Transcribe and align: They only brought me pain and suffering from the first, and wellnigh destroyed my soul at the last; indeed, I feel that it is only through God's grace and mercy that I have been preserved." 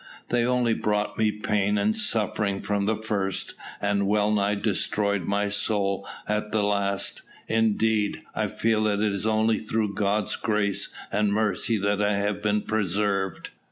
They 0.29 0.43
only 0.43 0.73
brought 0.73 1.19
me 1.19 1.31
pain 1.31 1.77
and 1.77 1.95
suffering 1.95 2.61
from 2.63 2.87
the 2.87 2.95
first, 2.95 3.53
and 3.79 4.07
wellnigh 4.07 4.55
destroyed 4.55 5.25
my 5.25 5.47
soul 5.49 6.07
at 6.27 6.51
the 6.51 6.63
last; 6.63 7.21
indeed, 7.47 8.23
I 8.33 8.47
feel 8.47 8.85
that 8.85 8.99
it 9.01 9.11
is 9.11 9.27
only 9.27 9.59
through 9.59 9.93
God's 9.93 10.35
grace 10.37 10.89
and 11.11 11.31
mercy 11.31 11.77
that 11.77 12.01
I 12.01 12.13
have 12.15 12.41
been 12.41 12.63
preserved." 12.63 13.51